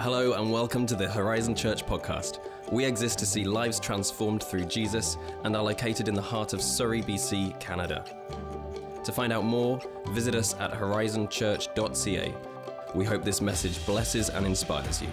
[0.00, 2.38] Hello, and welcome to the Horizon Church podcast.
[2.70, 6.62] We exist to see lives transformed through Jesus and are located in the heart of
[6.62, 8.04] Surrey, BC, Canada.
[9.04, 12.34] To find out more, visit us at horizonchurch.ca.
[12.94, 15.08] We hope this message blesses and inspires you.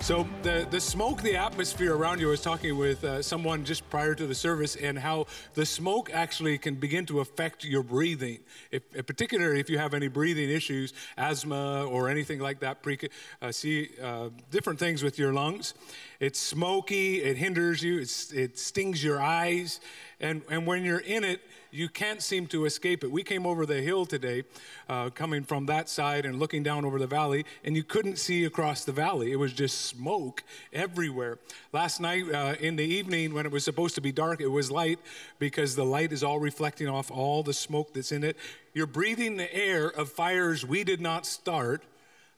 [0.00, 2.28] So the the smoke, the atmosphere around you.
[2.28, 6.10] I was talking with uh, someone just prior to the service, and how the smoke
[6.12, 8.38] actually can begin to affect your breathing.
[8.70, 12.98] If, particularly if you have any breathing issues, asthma or anything like that, pre,
[13.42, 15.74] uh, see uh, different things with your lungs.
[16.18, 17.22] It's smoky.
[17.22, 17.98] It hinders you.
[17.98, 19.80] It's, it stings your eyes,
[20.20, 23.10] and and when you're in it, you can't seem to escape it.
[23.10, 24.44] We came over the hill today,
[24.88, 28.44] uh, coming from that side and looking down over the valley, and you couldn't see
[28.44, 29.32] across the valley.
[29.32, 31.38] It was just smoke everywhere.
[31.72, 34.70] Last night uh, in the evening, when it was supposed to be dark, it was
[34.70, 34.98] light
[35.38, 38.36] because the light is all reflecting off all the smoke that's in it.
[38.74, 41.82] You're breathing the air of fires we did not start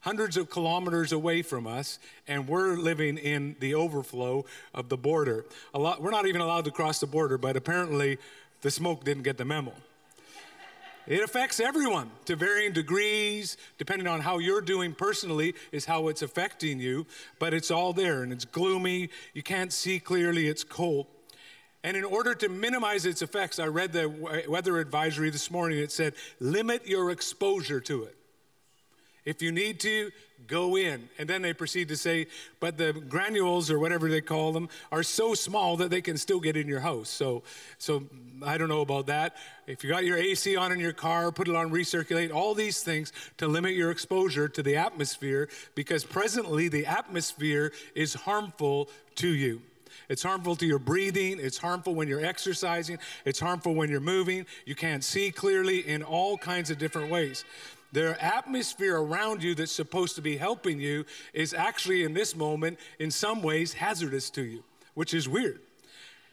[0.02, 5.44] hundreds of kilometers away from us, and we're living in the overflow of the border.
[5.74, 8.18] A lot, we're not even allowed to cross the border, but apparently
[8.60, 9.72] the smoke didn't get the memo.
[11.06, 16.22] It affects everyone to varying degrees, depending on how you're doing personally, is how it's
[16.22, 17.06] affecting you.
[17.40, 19.10] But it's all there and it's gloomy.
[19.34, 20.46] You can't see clearly.
[20.46, 21.06] It's cold.
[21.82, 25.80] And in order to minimize its effects, I read the weather advisory this morning.
[25.80, 28.16] It said, limit your exposure to it.
[29.24, 30.10] If you need to,
[30.46, 31.08] go in.
[31.18, 32.26] And then they proceed to say,
[32.60, 36.40] but the granules or whatever they call them are so small that they can still
[36.40, 37.08] get in your house.
[37.08, 37.42] So,
[37.78, 38.04] so
[38.44, 39.36] I don't know about that.
[39.66, 42.82] If you got your AC on in your car, put it on recirculate, all these
[42.82, 49.28] things to limit your exposure to the atmosphere because presently the atmosphere is harmful to
[49.28, 49.62] you.
[50.08, 51.38] It's harmful to your breathing.
[51.40, 52.98] It's harmful when you're exercising.
[53.24, 54.46] It's harmful when you're moving.
[54.66, 57.44] You can't see clearly in all kinds of different ways.
[57.92, 61.04] The atmosphere around you that's supposed to be helping you
[61.34, 64.64] is actually, in this moment, in some ways, hazardous to you,
[64.94, 65.60] which is weird.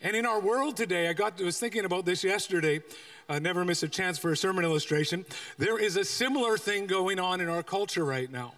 [0.01, 2.81] And in our world today, I got was thinking about this yesterday.
[3.27, 5.25] I never miss a chance for a sermon illustration.
[5.57, 8.53] There is a similar thing going on in our culture right now.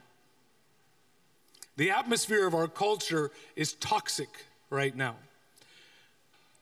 [1.78, 4.30] The atmosphere of our culture is toxic
[4.72, 5.16] right now.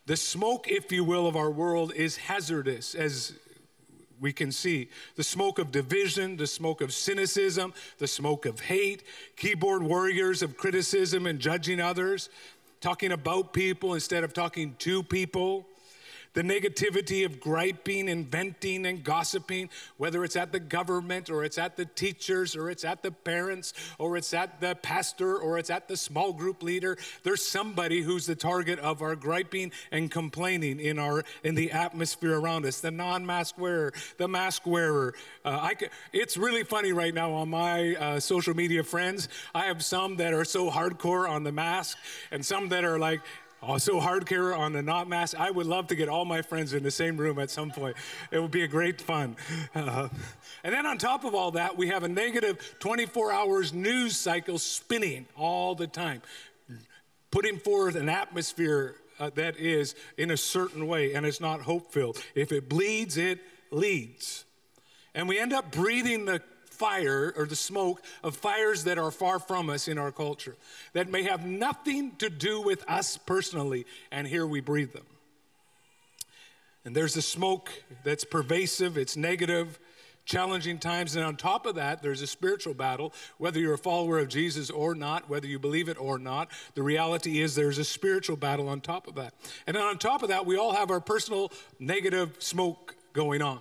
[0.07, 3.33] The smoke, if you will, of our world is hazardous, as
[4.19, 9.03] we can see the smoke of division, the smoke of cynicism, the smoke of hate,
[9.37, 12.29] keyboard warriors of criticism and judging others,
[12.81, 15.67] talking about people instead of talking to people
[16.33, 21.57] the negativity of griping and venting and gossiping, whether it's at the government or it's
[21.57, 25.69] at the teachers or it's at the parents or it's at the pastor or it's
[25.69, 26.97] at the small group leader.
[27.23, 32.39] There's somebody who's the target of our griping and complaining in our in the atmosphere
[32.39, 32.79] around us.
[32.79, 35.13] The non-mask wearer, the mask wearer.
[35.43, 35.75] Uh, I
[36.13, 39.29] it's really funny right now on my uh, social media friends.
[39.53, 41.97] I have some that are so hardcore on the mask
[42.31, 43.21] and some that are like
[43.61, 45.37] also, hardcore on the not mask.
[45.37, 47.97] I would love to get all my friends in the same room at some point.
[48.31, 49.35] It would be a great fun.
[49.75, 50.07] Uh,
[50.63, 54.57] and then on top of all that, we have a negative 24 hours news cycle
[54.57, 56.21] spinning all the time,
[57.31, 61.91] putting forth an atmosphere uh, that is in a certain way and it's not hope
[61.91, 62.21] filled.
[62.35, 63.39] If it bleeds, it
[63.71, 64.45] leads.
[65.13, 66.41] And we end up breathing the
[66.79, 70.55] fire or the smoke of fires that are far from us in our culture,
[70.93, 75.05] that may have nothing to do with us personally, and here we breathe them.
[76.85, 77.69] And there's a smoke
[78.03, 79.77] that's pervasive, it's negative,
[80.25, 81.15] challenging times.
[81.15, 84.69] And on top of that, there's a spiritual battle, whether you're a follower of Jesus
[84.69, 86.49] or not, whether you believe it or not.
[86.75, 89.33] The reality is there's a spiritual battle on top of that.
[89.67, 93.59] And on top of that, we all have our personal negative smoke going on.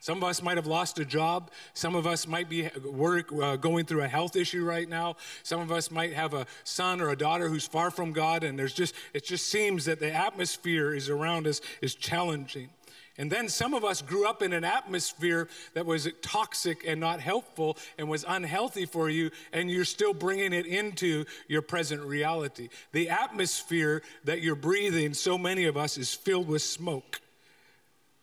[0.00, 1.50] Some of us might have lost a job.
[1.74, 5.16] Some of us might be work, uh, going through a health issue right now.
[5.42, 8.58] Some of us might have a son or a daughter who's far from God, and
[8.58, 12.70] there's just it just seems that the atmosphere is around us is challenging.
[13.18, 17.20] And then some of us grew up in an atmosphere that was toxic and not
[17.20, 22.70] helpful and was unhealthy for you, and you're still bringing it into your present reality.
[22.92, 27.20] The atmosphere that you're breathing, so many of us, is filled with smoke.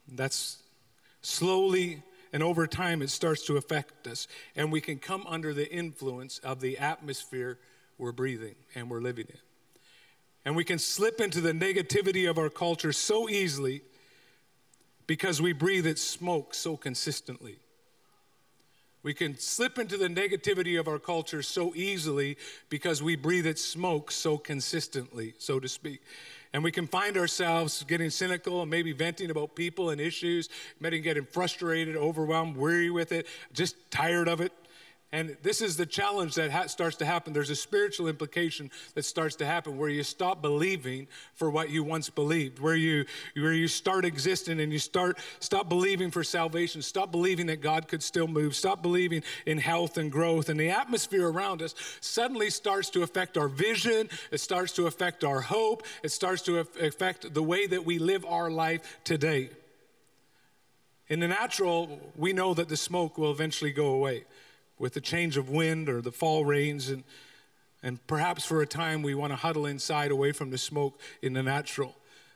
[0.07, 0.57] That's
[1.27, 5.69] Slowly and over time, it starts to affect us, and we can come under the
[5.69, 7.59] influence of the atmosphere
[7.97, 9.37] we're breathing and we're living in.
[10.45, 13.81] And we can slip into the negativity of our culture so easily
[15.05, 17.59] because we breathe its smoke so consistently.
[19.03, 22.37] We can slip into the negativity of our culture so easily
[22.69, 26.01] because we breathe its smoke so consistently, so to speak.
[26.53, 30.49] And we can find ourselves getting cynical and maybe venting about people and issues,
[30.79, 34.51] maybe getting frustrated, overwhelmed, weary with it, just tired of it.
[35.13, 37.31] And this is the challenge that ha- starts to happen.
[37.31, 41.81] There's a spiritual implication that starts to happen where you stop believing for what you
[41.81, 46.81] once believed, where you where you start existing and you start stop believing for salvation,
[46.81, 50.49] stop believing that God could still move, stop believing in health and growth.
[50.49, 55.23] And the atmosphere around us suddenly starts to affect our vision, it starts to affect
[55.23, 59.51] our hope, it starts to affect the way that we live our life today.
[61.07, 64.25] In the natural, we know that the smoke will eventually go away
[64.79, 66.89] with the change of wind or the fall rains.
[66.89, 67.03] And,
[67.83, 71.33] and perhaps for a time we want to huddle inside away from the smoke in
[71.33, 71.95] the natural.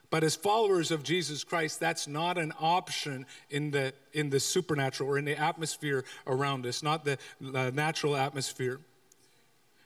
[0.10, 5.10] But as followers of Jesus Christ, that's not an option in the, in the supernatural
[5.10, 8.82] or in the atmosphere around us, not the natural atmosphere.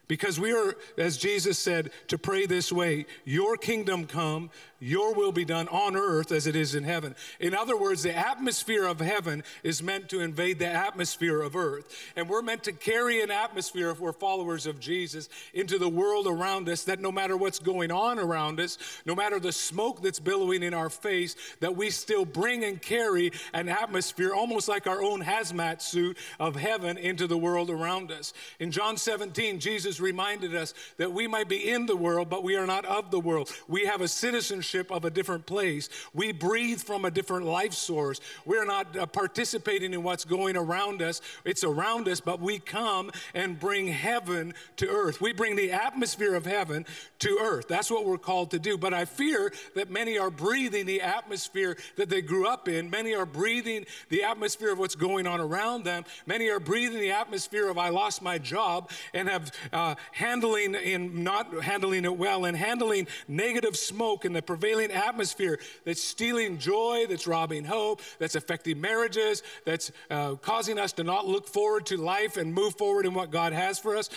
[0.08, 4.50] Because we are, as Jesus said, to pray this way Your kingdom come,
[4.86, 7.16] your will be done on earth as it is in heaven.
[7.40, 11.92] In other words, the atmosphere of heaven is meant to invade the atmosphere of earth.
[12.16, 16.28] And we're meant to carry an atmosphere, if we're followers of Jesus, into the world
[16.28, 18.78] around us that no matter what's going on around us,
[19.08, 23.32] no matter the smoke that's billowing in our face, that we still bring and carry
[23.54, 28.34] an atmosphere almost like our own hazmat suit of heaven into the world around us.
[28.60, 32.56] In John 17, Jesus reminded us that we might be in the world, but we
[32.56, 33.50] are not of the world.
[33.68, 35.90] We have a citizenship of a different place.
[36.14, 38.20] We breathe from a different life source.
[38.46, 41.22] We're not uh, participating in what's going around us.
[41.44, 45.22] It's around us, but we come and bring heaven to earth.
[45.22, 46.86] We bring the atmosphere of heaven
[47.20, 47.68] to earth.
[47.68, 48.78] That's what we're called to do.
[48.78, 52.90] But I fear that many are breathing the atmosphere that they grew up in.
[52.90, 56.04] Many are breathing the atmosphere of what's going on around them.
[56.26, 61.24] Many are breathing the atmosphere of I lost my job and have uh, handling in
[61.24, 67.06] not handling it well and handling negative smoke in the prevailing atmosphere that's stealing joy,
[67.10, 71.98] that's robbing hope, that's affecting marriages, that's uh, causing us to not look forward to
[71.98, 74.10] life and move forward in what God has for us.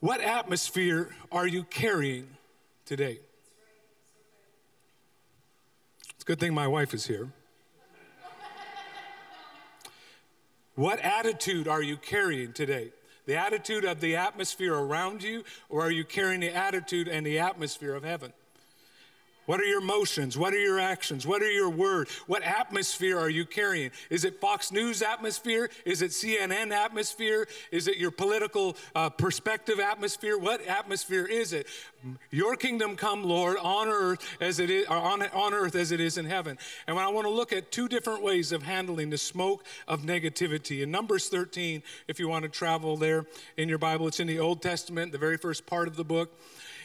[0.00, 2.28] What atmosphere are you carrying
[2.86, 3.18] today?
[6.14, 7.28] It's a good thing my wife is here.
[10.76, 12.92] What attitude are you carrying today?
[13.26, 17.40] The attitude of the atmosphere around you, or are you carrying the attitude and the
[17.40, 18.32] atmosphere of heaven?
[19.48, 20.36] What are your emotions?
[20.36, 21.26] What are your actions?
[21.26, 22.14] What are your words?
[22.26, 23.92] What atmosphere are you carrying?
[24.10, 25.70] Is it Fox News atmosphere?
[25.86, 27.48] Is it CNN atmosphere?
[27.72, 30.36] Is it your political uh, perspective atmosphere?
[30.36, 31.66] What atmosphere is it?
[32.30, 36.18] Your kingdom come, Lord, on earth as it is on, on earth as it is
[36.18, 36.58] in heaven.
[36.86, 40.82] And I want to look at two different ways of handling the smoke of negativity.
[40.82, 43.24] In Numbers 13, if you want to travel there
[43.56, 46.38] in your Bible, it's in the Old Testament, the very first part of the book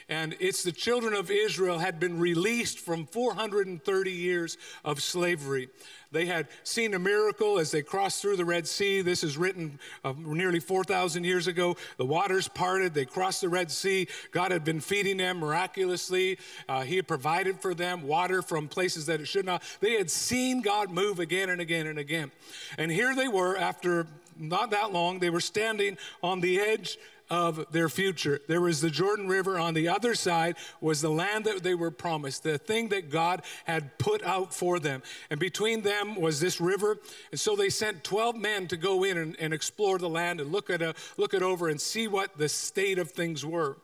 [0.10, 5.70] and it's the children of Israel had been released from 430 years of slavery.
[6.14, 9.02] They had seen a miracle as they crossed through the Red Sea.
[9.02, 11.76] This is written uh, nearly 4,000 years ago.
[11.98, 14.08] The waters parted, they crossed the Red Sea.
[14.32, 16.38] God had been feeding them miraculously.
[16.70, 19.64] Uh, he had provided for them water from places that it should not.
[19.80, 22.32] They had seen God move again and again and again.
[22.78, 24.06] And here they were after
[24.38, 26.98] not that long, they were standing on the edge
[27.34, 28.40] of their future.
[28.48, 29.58] There was the Jordan River.
[29.58, 33.42] On the other side was the land that they were promised, the thing that God
[33.66, 35.02] had put out for them.
[35.32, 37.00] And between them was this river.
[37.32, 40.52] And so they sent 12 men to go in and, and explore the land and
[40.52, 43.78] look, at a, look it over and see what the state of things were.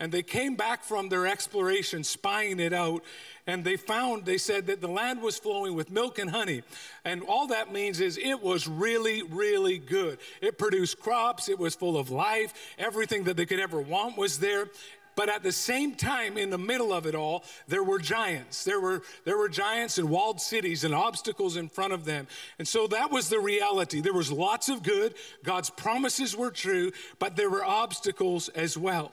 [0.00, 3.04] And they came back from their exploration, spying it out,
[3.46, 6.62] and they found, they said that the land was flowing with milk and honey.
[7.04, 10.18] And all that means is it was really, really good.
[10.40, 14.38] It produced crops, it was full of life, everything that they could ever want was
[14.38, 14.70] there.
[15.16, 18.64] But at the same time, in the middle of it all, there were giants.
[18.64, 22.26] There were, there were giants and walled cities and obstacles in front of them.
[22.58, 24.00] And so that was the reality.
[24.00, 25.14] There was lots of good.
[25.44, 29.12] God's promises were true, but there were obstacles as well.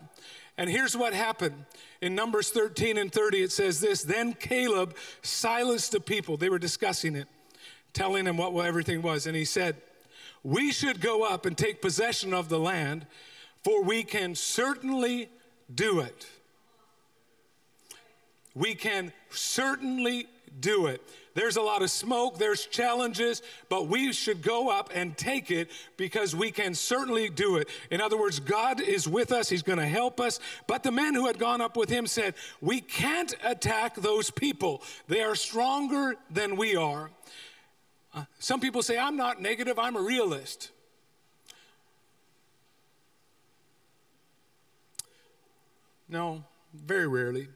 [0.57, 1.65] And here's what happened.
[2.01, 6.37] In Numbers 13 and 30, it says this Then Caleb silenced the people.
[6.37, 7.27] They were discussing it,
[7.93, 9.27] telling them what everything was.
[9.27, 9.75] And he said,
[10.43, 13.05] We should go up and take possession of the land,
[13.63, 15.29] for we can certainly
[15.73, 16.27] do it.
[18.55, 20.27] We can certainly
[20.59, 21.01] do it.
[21.37, 25.69] There's a lot of smoke, there's challenges, but we should go up and take it
[25.95, 27.69] because we can certainly do it.
[27.91, 30.39] In other words, God is with us, He's going to help us.
[30.65, 34.81] But the men who had gone up with him said, We can't attack those people,
[35.07, 37.11] they are stronger than we are.
[38.15, 40.71] Uh, some people say, I'm not negative, I'm a realist.
[46.09, 47.47] No, very rarely.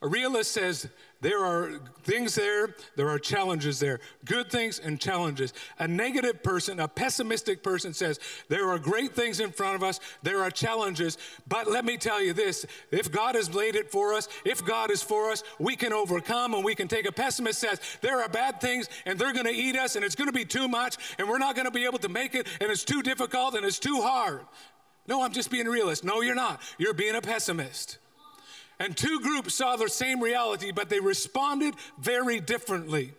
[0.00, 0.88] A realist says
[1.22, 5.54] there are things there, there are challenges there, good things and challenges.
[5.78, 9.98] A negative person, a pessimistic person says, There are great things in front of us,
[10.22, 11.16] there are challenges,
[11.48, 14.90] but let me tell you this if God has laid it for us, if God
[14.90, 17.06] is for us, we can overcome and we can take.
[17.06, 20.14] A pessimist says, There are bad things and they're going to eat us and it's
[20.14, 22.46] going to be too much and we're not going to be able to make it
[22.60, 24.40] and it's too difficult and it's too hard.
[25.08, 26.04] No, I'm just being a realist.
[26.04, 26.60] No, you're not.
[26.78, 27.98] You're being a pessimist.
[28.78, 33.12] And two groups saw the same reality, but they responded very differently.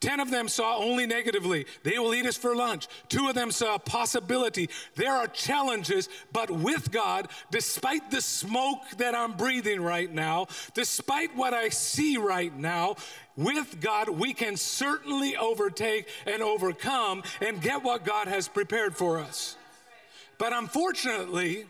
[0.00, 1.66] Ten of them saw only negatively.
[1.82, 2.86] They will eat us for lunch.
[3.08, 4.70] Two of them saw a possibility.
[4.94, 11.36] There are challenges, but with God, despite the smoke that I'm breathing right now, despite
[11.36, 12.96] what I see right now,
[13.36, 19.18] with God, we can certainly overtake and overcome and get what God has prepared for
[19.18, 19.56] us.
[20.38, 21.66] But unfortunately,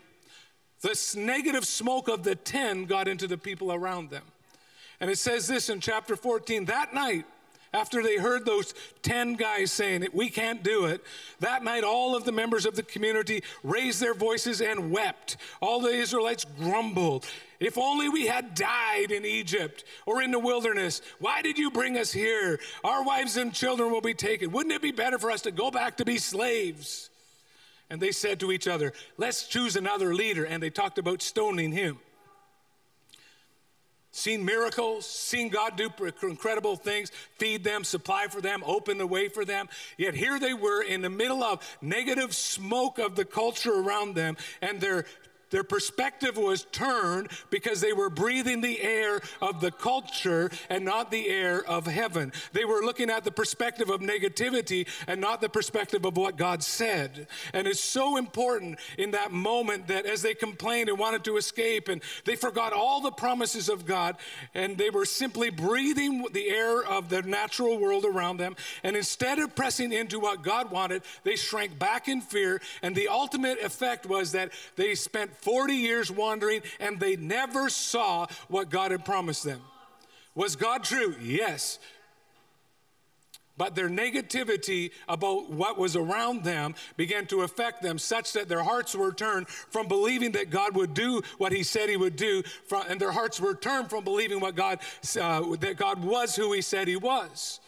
[0.81, 4.23] this negative smoke of the 10 got into the people around them.
[4.99, 7.25] And it says this in chapter 14 that night,
[7.73, 11.03] after they heard those 10 guys saying it, we can't do it,
[11.39, 15.37] that night all of the members of the community raised their voices and wept.
[15.61, 17.27] All the Israelites grumbled.
[17.59, 21.01] If only we had died in Egypt or in the wilderness.
[21.19, 22.59] Why did you bring us here?
[22.83, 24.51] Our wives and children will be taken.
[24.51, 27.09] Wouldn't it be better for us to go back to be slaves?
[27.89, 30.45] And they said to each other, Let's choose another leader.
[30.45, 31.99] And they talked about stoning him.
[34.11, 35.89] Seen miracles, seen God do
[36.23, 39.69] incredible things, feed them, supply for them, open the way for them.
[39.97, 44.35] Yet here they were in the middle of negative smoke of the culture around them,
[44.63, 45.05] and their
[45.49, 51.11] their perspective was turned because they were breathing the air of the culture and not
[51.11, 52.31] the air of heaven.
[52.53, 56.63] They were looking at the perspective of negativity and not the perspective of what God
[56.63, 57.27] said.
[57.53, 61.87] And it's so important in that moment that as they complained and wanted to escape
[61.87, 64.17] and they forgot all the promises of God
[64.53, 68.55] and they were simply breathing the air of the natural world around them.
[68.83, 72.61] And instead of pressing into what God wanted, they shrank back in fear.
[72.81, 78.27] And the ultimate effect was that they spent 40 years wandering and they never saw
[78.47, 79.61] what God had promised them.
[80.35, 81.15] Was God true?
[81.21, 81.79] Yes.
[83.59, 88.63] But their negativity about what was around them began to affect them such that their
[88.63, 92.41] hearts were turned from believing that God would do what He said He would do,
[92.87, 94.79] and their hearts were turned from believing what God,
[95.19, 97.59] uh, that God was who He said He was.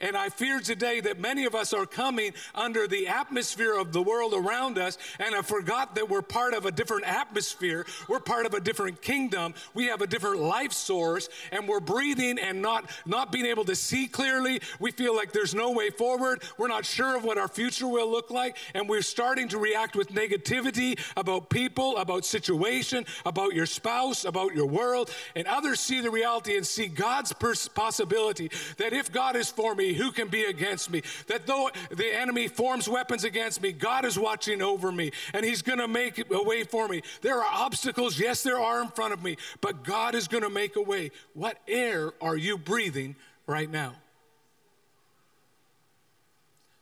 [0.00, 4.00] And I fear today that many of us are coming under the atmosphere of the
[4.02, 7.84] world around us and have forgot that we're part of a different atmosphere.
[8.08, 9.54] We're part of a different kingdom.
[9.74, 13.76] We have a different life source and we're breathing and not, not being able to
[13.76, 14.60] see clearly.
[14.78, 16.42] We feel like there's no way forward.
[16.56, 18.56] We're not sure of what our future will look like.
[18.74, 24.54] And we're starting to react with negativity about people, about situation, about your spouse, about
[24.54, 25.10] your world.
[25.36, 29.74] And others see the reality and see God's pers- possibility that if God is for
[29.94, 31.02] who can be against me?
[31.26, 35.62] That though the enemy forms weapons against me, God is watching over me and He's
[35.62, 37.02] going to make a way for me.
[37.22, 40.50] There are obstacles, yes, there are in front of me, but God is going to
[40.50, 41.10] make a way.
[41.34, 43.16] What air are you breathing
[43.46, 43.94] right now?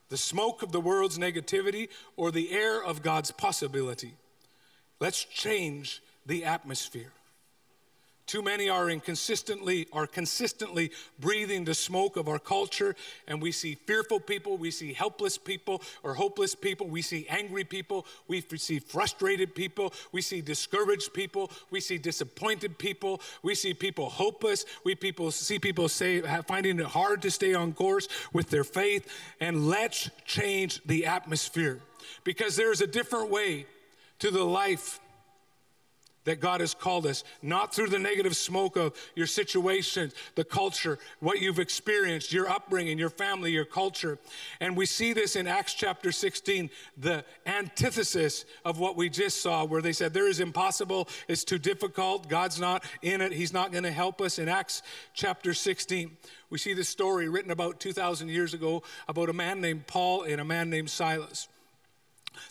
[0.09, 4.15] The smoke of the world's negativity or the air of God's possibility?
[5.01, 7.13] Let's change the atmosphere.
[8.29, 12.95] Too many are inconsistently are consistently breathing the smoke of our culture,
[13.27, 17.65] and we see fearful people, we see helpless people or hopeless people, we see angry
[17.65, 23.73] people, we see frustrated people, we see discouraged people, we see disappointed people, we see
[23.73, 28.51] people hopeless, we people see people say finding it hard to stay on course with
[28.51, 31.81] their faith, and let's change the atmosphere.
[32.25, 33.65] Because there is a different way
[34.19, 35.01] to the life
[36.29, 40.99] that God has called us, not through the negative smoke of your situation, the culture,
[41.21, 44.19] what you've experienced, your upbringing, your family, your culture.
[44.61, 46.69] And we see this in Acts chapter 16,
[46.99, 51.59] the antithesis of what we just saw, where they said, There is impossible, it's too
[51.59, 54.39] difficult, God's not in it, He's not going to help us.
[54.39, 54.83] In Acts
[55.15, 56.15] chapter 16,
[56.51, 60.43] we see this story written about 2,000 years ago about a man named Paul and
[60.43, 61.49] a man named Silas.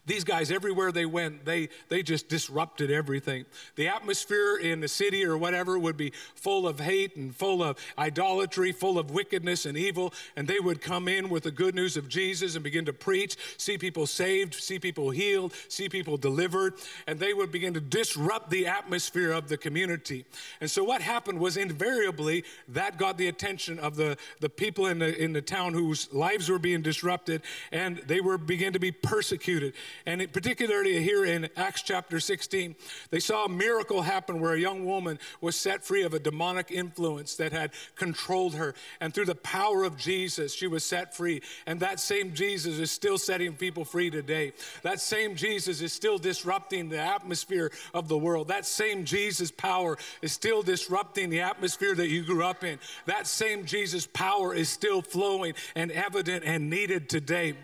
[0.06, 3.46] These guys, everywhere they went, they, they just disrupted everything.
[3.76, 7.78] The atmosphere in the city or whatever would be full of hate and full of
[7.98, 10.14] idolatry, full of wickedness and evil.
[10.36, 13.38] And they would come in with the good news of Jesus and begin to preach,
[13.58, 16.76] see people saved, see people healed, see people delivered.
[17.06, 20.26] And they would begin to disrupt the atmosphere of the community.
[20.62, 25.00] And so what happened was invariably that got the attention of the, the people in
[25.00, 27.42] the, in the town whose lives were being disrupted
[27.72, 29.74] and they were began to be persecuted
[30.06, 32.76] And particularly here in Acts chapter 16,
[33.10, 36.72] they saw a miracle happen where a young woman was set free of a demonic
[36.72, 38.74] influence that had controlled her.
[39.00, 41.42] And through the power of Jesus, she was set free.
[41.66, 44.54] And that same Jesus is still setting people free today.
[44.84, 48.48] That same Jesus is still disrupting the atmosphere of the world.
[48.48, 52.80] That same Jesus power is still disrupting the atmosphere that you grew up in.
[53.06, 57.56] That same Jesus power is still flowing and evident and needed today.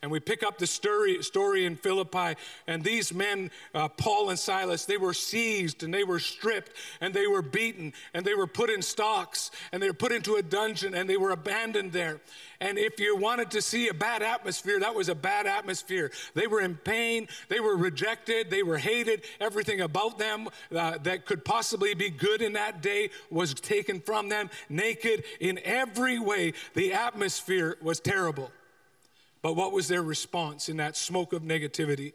[0.00, 2.36] And we pick up the story, story in Philippi,
[2.68, 7.12] and these men, uh, Paul and Silas, they were seized and they were stripped and
[7.12, 10.42] they were beaten and they were put in stocks and they were put into a
[10.42, 12.20] dungeon and they were abandoned there.
[12.60, 16.12] And if you wanted to see a bad atmosphere, that was a bad atmosphere.
[16.34, 19.22] They were in pain, they were rejected, they were hated.
[19.40, 24.28] Everything about them uh, that could possibly be good in that day was taken from
[24.28, 26.52] them, naked in every way.
[26.74, 28.52] The atmosphere was terrible.
[29.42, 32.12] But what was their response in that smoke of negativity?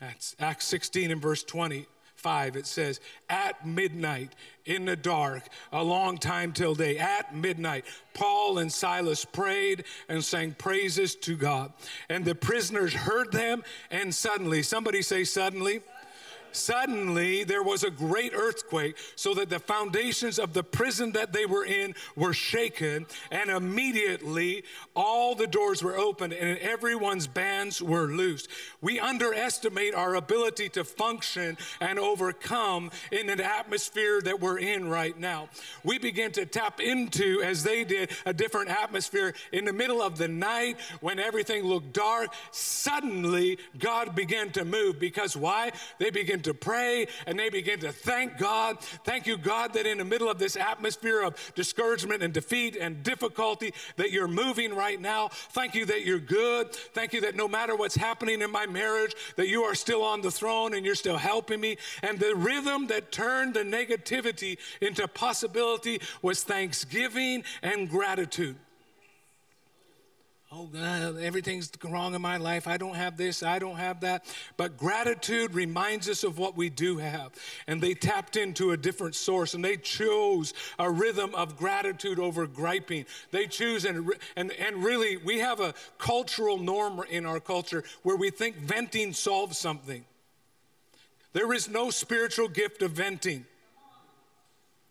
[0.00, 2.56] That's Acts 16 and verse 25.
[2.56, 8.58] It says, At midnight, in the dark, a long time till day, at midnight, Paul
[8.58, 11.72] and Silas prayed and sang praises to God.
[12.08, 15.80] And the prisoners heard them, and suddenly, somebody say, suddenly Suddenly,
[16.52, 21.64] there was a great earthquake, so that the foundations of the prison that they were
[21.64, 24.64] in were shaken, and immediately
[24.94, 28.48] all the doors were opened and everyone's bands were loosed.
[28.80, 35.18] We underestimate our ability to function and overcome in an atmosphere that we're in right
[35.18, 35.48] now.
[35.84, 40.18] We begin to tap into, as they did, a different atmosphere in the middle of
[40.18, 42.32] the night when everything looked dark.
[42.50, 45.72] Suddenly, God began to move because why?
[45.98, 48.80] They began to pray and they begin to thank God.
[48.80, 53.02] Thank you, God, that in the middle of this atmosphere of discouragement and defeat and
[53.02, 55.28] difficulty, that you're moving right now.
[55.28, 56.72] Thank you that you're good.
[56.72, 60.20] Thank you that no matter what's happening in my marriage, that you are still on
[60.20, 61.78] the throne and you're still helping me.
[62.02, 68.56] And the rhythm that turned the negativity into possibility was thanksgiving and gratitude
[70.50, 72.66] oh God, everything's wrong in my life.
[72.66, 74.24] I don't have this, I don't have that.
[74.56, 77.32] But gratitude reminds us of what we do have.
[77.66, 82.46] And they tapped into a different source and they chose a rhythm of gratitude over
[82.46, 83.04] griping.
[83.30, 88.16] They choose, and, and, and really, we have a cultural norm in our culture where
[88.16, 90.04] we think venting solves something.
[91.34, 93.44] There is no spiritual gift of venting.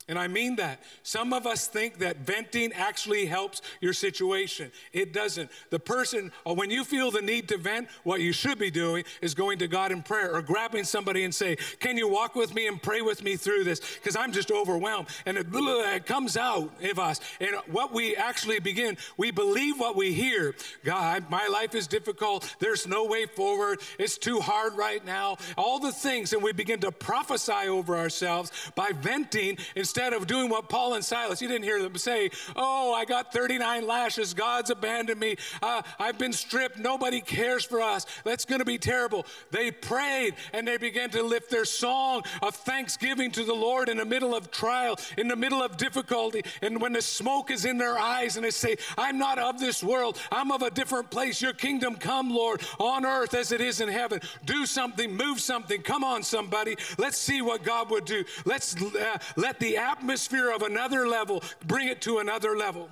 [0.09, 0.79] And I mean that.
[1.03, 4.71] Some of us think that venting actually helps your situation.
[4.93, 5.51] It doesn't.
[5.69, 9.03] The person, or when you feel the need to vent, what you should be doing
[9.21, 12.55] is going to God in prayer or grabbing somebody and say, Can you walk with
[12.55, 13.81] me and pray with me through this?
[13.95, 15.09] Because I'm just overwhelmed.
[15.25, 17.19] And it, it comes out of us.
[17.41, 20.55] And what we actually begin, we believe what we hear.
[20.85, 22.55] God, my life is difficult.
[22.59, 23.81] There's no way forward.
[23.99, 25.35] It's too hard right now.
[25.57, 26.31] All the things.
[26.31, 30.93] And we begin to prophesy over ourselves by venting instead instead of doing what Paul
[30.93, 34.35] and Silas, you didn't hear them say, Oh, I got 39 lashes.
[34.35, 35.37] God's abandoned me.
[35.59, 36.77] Uh, I've been stripped.
[36.77, 38.05] Nobody cares for us.
[38.23, 39.25] That's going to be terrible.
[39.49, 43.97] They prayed and they began to lift their song of thanksgiving to the Lord in
[43.97, 46.43] the middle of trial, in the middle of difficulty.
[46.61, 49.83] And when the smoke is in their eyes and they say, I'm not of this
[49.83, 51.41] world, I'm of a different place.
[51.41, 54.19] Your kingdom come, Lord, on earth as it is in heaven.
[54.45, 55.81] Do something, move something.
[55.81, 56.77] Come on, somebody.
[56.99, 58.23] Let's see what God would do.
[58.45, 62.89] Let's uh, let the atmosphere of another level, bring it to another level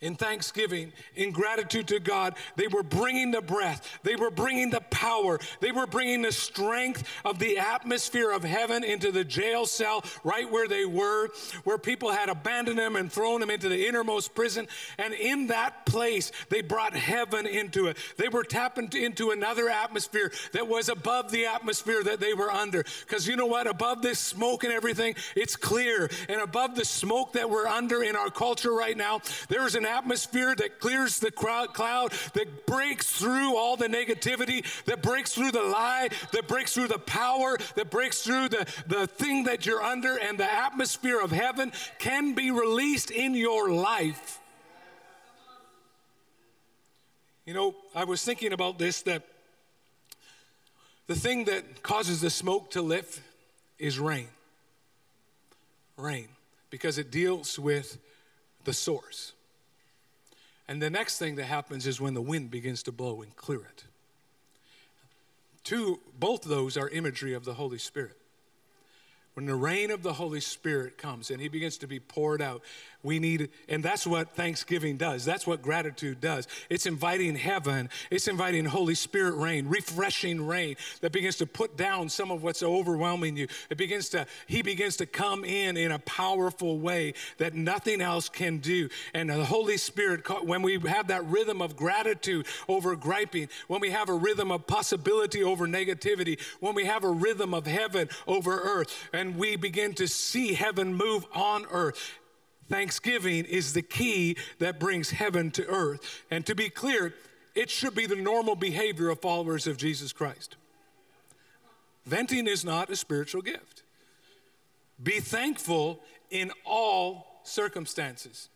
[0.00, 2.34] in thanksgiving, in gratitude to God.
[2.56, 7.04] They were bringing the breath, they were bringing the power, they were bringing the strength
[7.24, 11.28] of the atmosphere of heaven into the jail cell right where they were,
[11.64, 14.66] where people had abandoned them and thrown them into the innermost prison.
[14.98, 17.96] And in that place, they brought heaven into it.
[18.16, 22.84] They were tapping into another atmosphere that was above the atmosphere that they were under.
[23.00, 23.66] Because you know what?
[23.66, 26.10] Above this smoke and everything, it's clear.
[26.28, 29.86] And above the smoke that we're under in our culture right now, there is an
[29.90, 35.62] atmosphere that clears the cloud, that breaks through all the negativity, that breaks through the
[35.62, 40.16] lie, that breaks through the power, that breaks through the, the thing that you're under,
[40.16, 44.38] and the atmosphere of heaven can be released in your life.
[47.46, 49.22] You know, I was thinking about this that
[51.06, 53.20] the thing that causes the smoke to lift
[53.78, 54.28] is rain.
[55.96, 56.28] Rain,
[56.70, 57.98] because it deals with
[58.64, 59.32] the source.
[60.70, 63.58] And the next thing that happens is when the wind begins to blow and clear
[63.58, 63.84] it.
[65.64, 68.16] Two, both those are imagery of the Holy Spirit.
[69.34, 72.62] When the rain of the Holy Spirit comes and He begins to be poured out,
[73.02, 75.24] We need, and that's what thanksgiving does.
[75.24, 76.46] That's what gratitude does.
[76.68, 82.10] It's inviting heaven, it's inviting Holy Spirit rain, refreshing rain that begins to put down
[82.10, 83.48] some of what's overwhelming you.
[83.70, 88.28] It begins to, He begins to come in in a powerful way that nothing else
[88.28, 88.90] can do.
[89.14, 93.90] And the Holy Spirit, when we have that rhythm of gratitude over griping, when we
[93.90, 98.60] have a rhythm of possibility over negativity, when we have a rhythm of heaven over
[98.60, 102.19] earth, and we begin to see heaven move on earth,
[102.70, 106.22] Thanksgiving is the key that brings heaven to earth.
[106.30, 107.12] And to be clear,
[107.56, 110.56] it should be the normal behavior of followers of Jesus Christ.
[112.06, 113.82] Venting is not a spiritual gift.
[115.02, 118.48] Be thankful in all circumstances.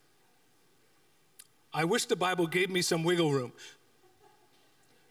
[1.73, 3.51] I wish the Bible gave me some wiggle room.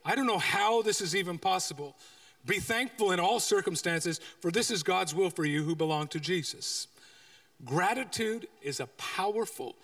[0.03, 1.95] I don't know how this is even possible.
[2.47, 6.21] Be thankful in all circumstances, for this is God's will for you who belong to
[6.21, 6.89] Jesus.
[7.65, 9.77] Gratitude is a powerful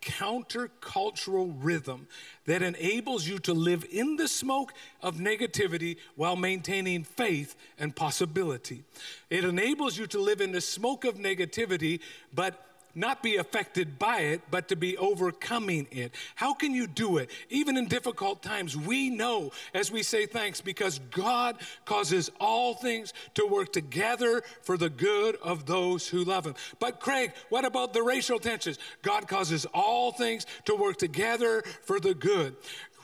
[0.00, 2.06] countercultural rhythm
[2.44, 4.72] that enables you to live in the smoke
[5.02, 8.84] of negativity while maintaining faith and possibility.
[9.30, 12.00] It enables you to live in the smoke of negativity,
[12.32, 12.62] but
[12.96, 16.14] not be affected by it, but to be overcoming it.
[16.34, 17.30] How can you do it?
[17.50, 23.12] Even in difficult times, we know as we say thanks because God causes all things
[23.34, 26.54] to work together for the good of those who love Him.
[26.80, 28.78] But, Craig, what about the racial tensions?
[29.02, 32.56] God causes all things to work together for the good.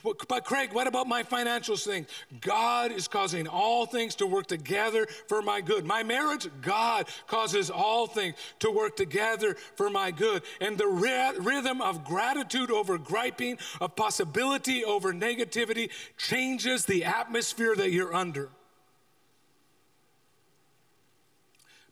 [0.03, 2.07] But Craig, what about my financial thing?
[2.41, 5.85] God is causing all things to work together for my good.
[5.85, 10.43] My marriage, God causes all things to work together for my good.
[10.61, 17.91] And the rhythm of gratitude over griping, of possibility over negativity, changes the atmosphere that
[17.91, 18.49] you're under.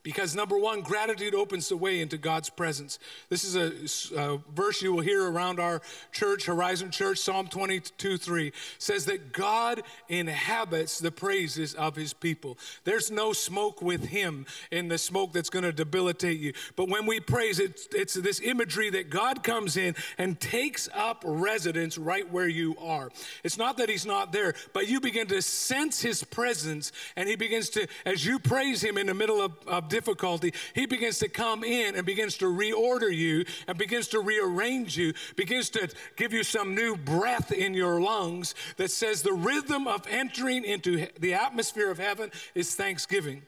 [0.02, 2.98] Because number one, gratitude opens the way into God's presence.
[3.28, 8.16] This is a, a, verse you will hear around our church, Horizon Church, Psalm 22
[8.16, 12.56] 3 says that God inhabits the praises of his people.
[12.84, 16.54] There's no smoke with him in the smoke that's going to debilitate you.
[16.76, 21.22] But when we praise, it's, it's this imagery that God comes in and takes up
[21.26, 23.10] residence right where you are.
[23.44, 27.36] It's not that he's not there, but you begin to sense his presence, and he
[27.36, 31.28] begins to, as you praise him in the middle of, of difficulty, He begins to
[31.28, 36.32] come in and begins to reorder you and begins to rearrange you, begins to give
[36.32, 41.34] you some new breath in your lungs that says the rhythm of entering into the
[41.34, 43.42] atmosphere of heaven is thanksgiving.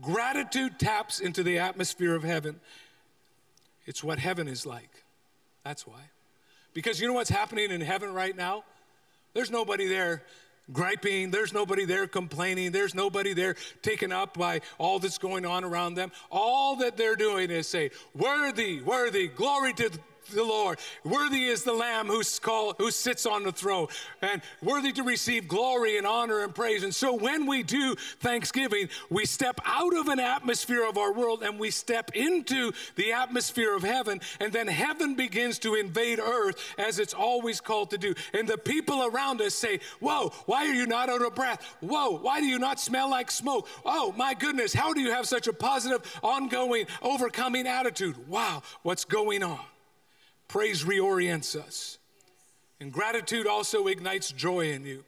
[0.00, 2.60] Gratitude taps into the atmosphere of heaven.
[3.86, 5.04] It's what heaven is like.
[5.64, 6.00] That's why.
[6.72, 8.64] Because you know what's happening in heaven right now?
[9.34, 10.22] There's nobody there
[10.72, 11.30] griping.
[11.30, 12.72] There's nobody there complaining.
[12.72, 16.12] There's nobody there taken up by all that's going on around them.
[16.30, 19.90] All that they're doing is say, Worthy, worthy, glory to
[20.30, 20.78] the Lord.
[21.04, 23.88] Worthy is the Lamb who's called, who sits on the throne,
[24.22, 26.82] and worthy to receive glory and honor and praise.
[26.82, 31.42] And so when we do Thanksgiving, we step out of an atmosphere of our world
[31.42, 36.74] and we step into the atmosphere of heaven, and then heaven begins to invade earth
[36.78, 38.14] as it's always called to do.
[38.34, 41.76] And the people around us say, Whoa, why are you not out of breath?
[41.80, 43.68] Whoa, why do you not smell like smoke?
[43.84, 48.28] Oh, my goodness, how do you have such a positive, ongoing, overcoming attitude?
[48.28, 49.60] Wow, what's going on?
[50.50, 51.98] Praise reorients us.
[52.80, 55.04] And gratitude also ignites joy in you.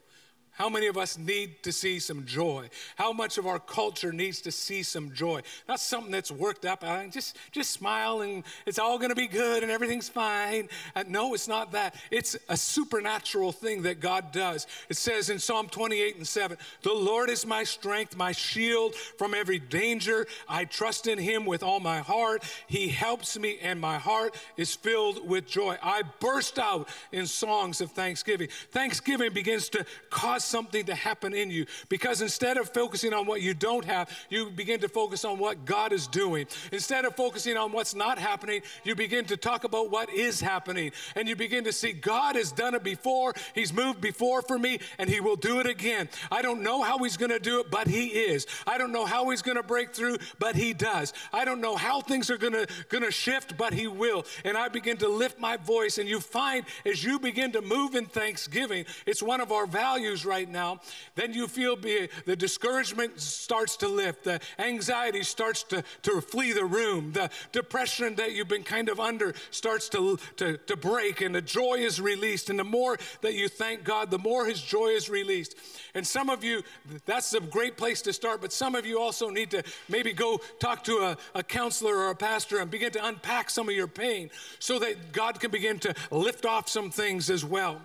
[0.54, 2.68] How many of us need to see some joy?
[2.96, 5.40] How much of our culture needs to see some joy?
[5.66, 6.84] Not something that's worked up.
[6.84, 10.68] I just, just smile and it's all going to be good and everything's fine.
[10.94, 11.94] Uh, no, it's not that.
[12.10, 14.66] It's a supernatural thing that God does.
[14.90, 19.32] It says in Psalm 28 and 7 The Lord is my strength, my shield from
[19.32, 20.26] every danger.
[20.46, 22.44] I trust in him with all my heart.
[22.66, 25.78] He helps me, and my heart is filled with joy.
[25.82, 28.48] I burst out in songs of thanksgiving.
[28.70, 31.66] Thanksgiving begins to cause something to happen in you.
[31.88, 35.64] Because instead of focusing on what you don't have, you begin to focus on what
[35.64, 36.46] God is doing.
[36.72, 40.92] Instead of focusing on what's not happening, you begin to talk about what is happening.
[41.16, 44.78] And you begin to see God has done it before, He's moved before for me,
[44.98, 46.08] and He will do it again.
[46.30, 48.46] I don't know how He's going to do it, but He is.
[48.66, 51.12] I don't know how He's going to break through, but He does.
[51.32, 54.24] I don't know how things are going to shift, but He will.
[54.44, 57.94] And I begin to lift my voice, and you find as you begin to move
[57.94, 60.80] in thanksgiving, it's one of our values right now,
[61.14, 66.52] then you feel be, the discouragement starts to lift, the anxiety starts to, to flee
[66.52, 71.20] the room, the depression that you've been kind of under starts to, to, to break,
[71.20, 72.50] and the joy is released.
[72.50, 75.56] And the more that you thank God, the more His joy is released.
[75.94, 76.62] And some of you,
[77.04, 80.40] that's a great place to start, but some of you also need to maybe go
[80.58, 83.86] talk to a, a counselor or a pastor and begin to unpack some of your
[83.86, 87.80] pain so that God can begin to lift off some things as well.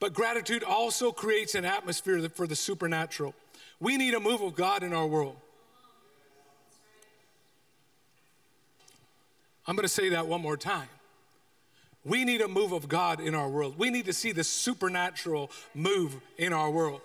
[0.00, 3.34] But gratitude also creates an atmosphere for the supernatural.
[3.78, 5.36] We need a move of God in our world.
[9.66, 10.88] I'm going to say that one more time.
[12.02, 13.74] We need a move of God in our world.
[13.78, 17.02] We need to see the supernatural move in our world.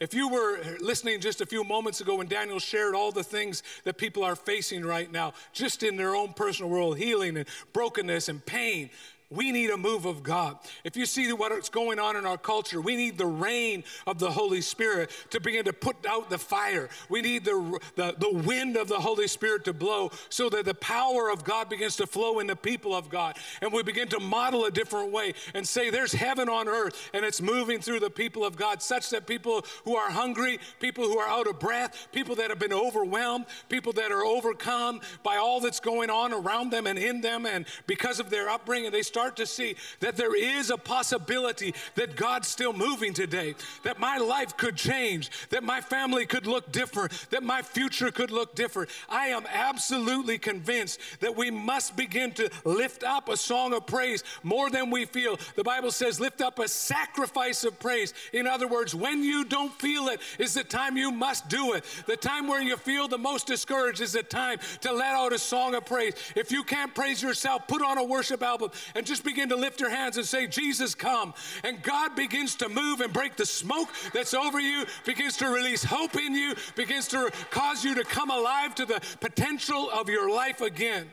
[0.00, 3.64] If you were listening just a few moments ago when Daniel shared all the things
[3.82, 8.28] that people are facing right now, just in their own personal world, healing and brokenness
[8.28, 8.90] and pain,
[9.30, 10.56] we need a move of God.
[10.84, 14.30] If you see what's going on in our culture, we need the rain of the
[14.30, 16.88] Holy Spirit to begin to put out the fire.
[17.10, 20.74] We need the, the, the wind of the Holy Spirit to blow so that the
[20.74, 23.36] power of God begins to flow in the people of God.
[23.60, 27.22] And we begin to model a different way and say, there's heaven on earth and
[27.22, 31.18] it's moving through the people of God, such that people who are hungry, people who
[31.18, 35.60] are out of breath, people that have been overwhelmed, people that are overcome by all
[35.60, 39.17] that's going on around them and in them, and because of their upbringing, they start
[39.18, 44.16] start to see that there is a possibility that God's still moving today, that my
[44.16, 48.90] life could change, that my family could look different, that my future could look different.
[49.08, 54.22] I am absolutely convinced that we must begin to lift up a song of praise
[54.44, 55.36] more than we feel.
[55.56, 58.14] The Bible says, lift up a sacrifice of praise.
[58.32, 61.82] In other words, when you don't feel it, is the time you must do it.
[62.06, 65.40] The time where you feel the most discouraged is the time to let out a
[65.40, 66.14] song of praise.
[66.36, 69.80] If you can't praise yourself, put on a worship album and just begin to lift
[69.80, 71.34] your hands and say, Jesus, come.
[71.64, 75.82] And God begins to move and break the smoke that's over you, begins to release
[75.82, 80.30] hope in you, begins to cause you to come alive to the potential of your
[80.30, 81.08] life again.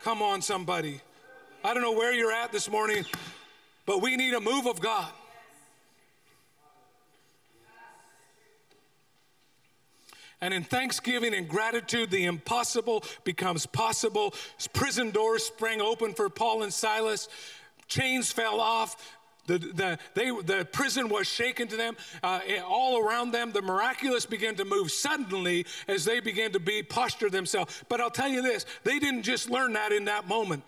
[0.00, 1.00] Come on, somebody.
[1.64, 3.04] I don't know where you're at this morning,
[3.86, 5.10] but we need a move of God.
[10.40, 14.34] And in thanksgiving and gratitude, the impossible becomes possible.
[14.74, 17.28] Prison doors sprang open for Paul and Silas,
[17.88, 19.14] chains fell off.
[19.46, 21.96] The, the, they, the prison was shaken to them.
[22.22, 26.82] Uh, all around them, the miraculous began to move suddenly as they began to be
[26.82, 27.84] posture themselves.
[27.88, 30.64] But I'll tell you this they didn't just learn that in that moment,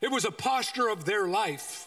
[0.00, 1.86] it was a posture of their life.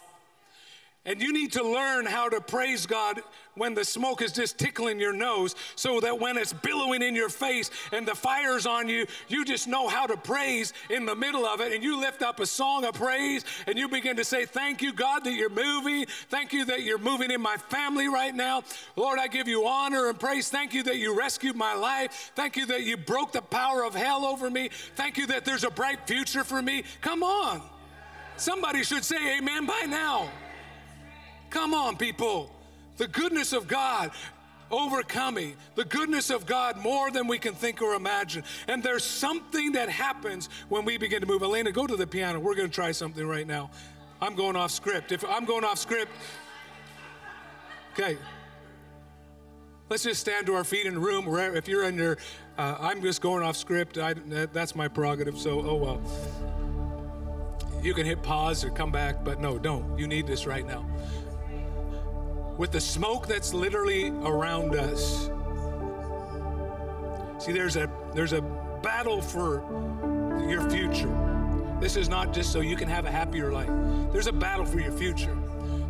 [1.06, 3.20] And you need to learn how to praise God
[3.56, 7.28] when the smoke is just tickling your nose so that when it's billowing in your
[7.28, 11.44] face and the fire's on you, you just know how to praise in the middle
[11.44, 11.72] of it.
[11.72, 14.94] And you lift up a song of praise and you begin to say, Thank you,
[14.94, 16.06] God, that you're moving.
[16.30, 18.62] Thank you that you're moving in my family right now.
[18.96, 20.48] Lord, I give you honor and praise.
[20.48, 22.32] Thank you that you rescued my life.
[22.34, 24.70] Thank you that you broke the power of hell over me.
[24.96, 26.84] Thank you that there's a bright future for me.
[27.02, 27.60] Come on.
[28.36, 30.30] Somebody should say amen by now.
[31.54, 32.50] Come on, people.
[32.96, 34.10] The goodness of God
[34.72, 38.42] overcoming the goodness of God more than we can think or imagine.
[38.66, 41.42] And there's something that happens when we begin to move.
[41.42, 42.40] Elena, go to the piano.
[42.40, 43.70] We're going to try something right now.
[44.20, 45.12] I'm going off script.
[45.12, 46.10] If I'm going off script,
[47.92, 48.18] okay.
[49.88, 51.28] Let's just stand to our feet in the room.
[51.54, 52.18] If you're in your,
[52.58, 53.96] uh, I'm just going off script.
[53.96, 55.38] I, that's my prerogative.
[55.38, 56.00] So, oh well.
[57.80, 59.96] You can hit pause or come back, but no, don't.
[59.96, 60.84] You need this right now
[62.56, 65.30] with the smoke that's literally around us.
[67.38, 68.42] See, there's a there's a
[68.82, 69.64] battle for
[70.48, 71.12] your future.
[71.80, 73.70] This is not just so you can have a happier life.
[74.12, 75.36] There's a battle for your future.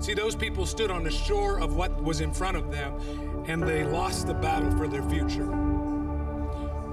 [0.00, 3.62] See, those people stood on the shore of what was in front of them and
[3.62, 5.48] they lost the battle for their future.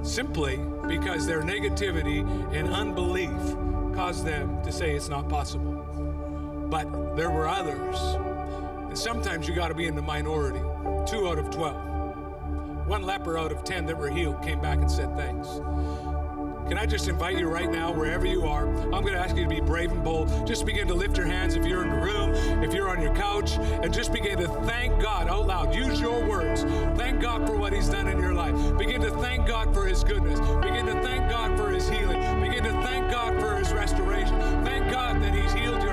[0.04, 0.58] Simply
[0.88, 2.22] because their negativity
[2.54, 3.32] and unbelief
[3.96, 5.74] caused them to say it's not possible.
[6.70, 7.98] But there were others
[8.92, 10.60] and sometimes you got to be in the minority.
[11.10, 12.88] Two out of 12.
[12.88, 15.48] One leper out of 10 that were healed came back and said thanks.
[16.68, 18.68] Can I just invite you right now, wherever you are?
[18.68, 20.46] I'm going to ask you to be brave and bold.
[20.46, 23.16] Just begin to lift your hands if you're in the room, if you're on your
[23.16, 25.74] couch, and just begin to thank God out loud.
[25.74, 26.64] Use your words.
[27.00, 28.78] Thank God for what He's done in your life.
[28.78, 30.42] Begin to thank God for His goodness.
[30.62, 32.20] Begin to thank God for His healing.
[32.42, 34.38] Begin to thank God for His restoration.
[34.66, 35.91] Thank God that He's healed your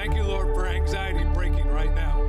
[0.00, 2.19] Thank you, Lord, for anxiety breaking right now.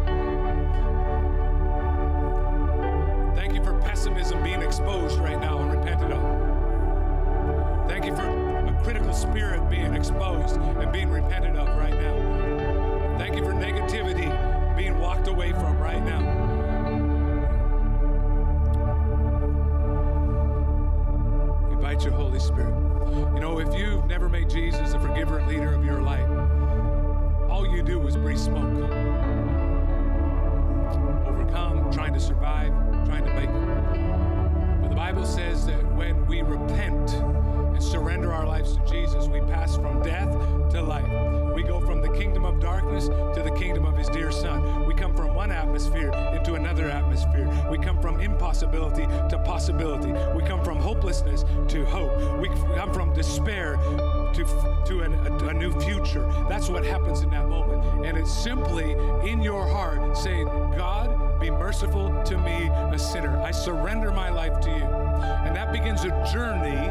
[47.72, 50.12] We come from impossibility to possibility.
[50.36, 52.40] We come from hopelessness to hope.
[52.42, 56.30] We come from despair to, to an, a, a new future.
[56.50, 58.06] That's what happens in that moment.
[58.06, 58.92] And it's simply
[59.24, 63.42] in your heart saying, God, be merciful to me, a sinner.
[63.42, 64.84] I surrender my life to you.
[64.84, 66.90] And that begins a journey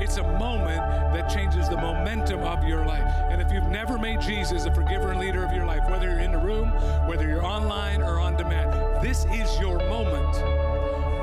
[0.00, 0.80] it's a moment
[1.12, 3.04] that changes the momentum of your life.
[3.30, 6.20] And if you've never made Jesus the forgiver and leader of your life, whether you're
[6.20, 6.68] in the room,
[7.08, 10.32] whether you're online or on demand, this is your moment.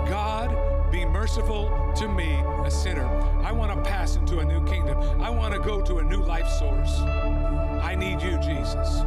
[0.10, 0.56] God,
[0.92, 3.08] be merciful to me, a sinner.
[3.44, 4.98] I want to pass into a new kingdom.
[5.22, 7.00] I want to go to a new life source.
[7.00, 9.02] I need you, Jesus.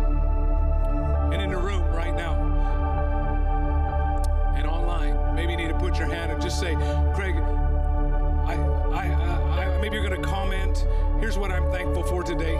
[1.32, 2.34] And in the room right now,
[4.56, 6.74] and online, maybe you need to put your hand and just say,
[7.14, 7.36] Craig,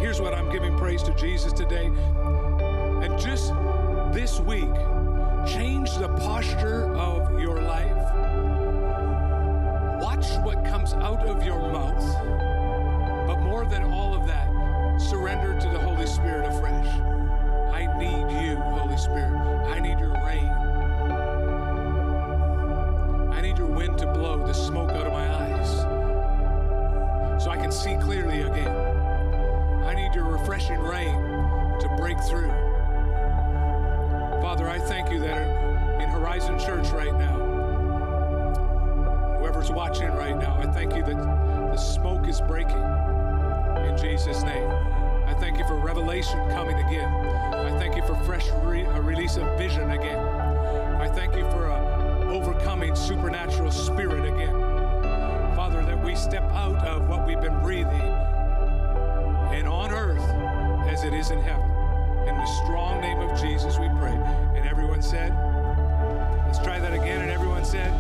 [0.09, 1.85] Here's what I'm giving praise to Jesus today.
[1.85, 3.53] And just
[4.11, 4.73] this week,
[5.47, 7.95] change the posture of your life.
[10.01, 12.03] Watch what comes out of your mouth.
[13.27, 14.49] But more than all of that,
[14.99, 16.89] surrender to the Holy Spirit afresh.
[17.75, 19.37] I need you, Holy Spirit.
[19.67, 20.49] I need your rain.
[23.31, 25.69] I need your wind to blow the smoke out of my eyes
[27.45, 28.88] so I can see clearly again.
[30.29, 31.15] Refreshing rain
[31.81, 32.49] to break through.
[34.41, 37.39] Father, I thank you that in Horizon Church right now,
[39.39, 44.69] whoever's watching right now, I thank you that the smoke is breaking in Jesus' name.
[45.27, 47.13] I thank you for revelation coming again.
[47.13, 50.19] I thank you for fresh re- a release of vision again.
[50.19, 54.55] I thank you for a overcoming supernatural spirit again.
[55.57, 58.28] Father, that we step out of what we've been breathing
[61.09, 62.29] in heaven.
[62.29, 64.13] In the strong name of Jesus, we pray.
[64.55, 65.33] And everyone said,
[66.47, 67.23] let's try that again.
[67.23, 67.91] And everyone said.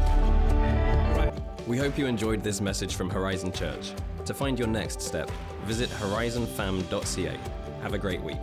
[1.67, 3.93] We hope you enjoyed this message from Horizon Church.
[4.27, 5.31] To find your next step,
[5.65, 7.39] visit horizonfam.ca.
[7.83, 8.41] Have a great week.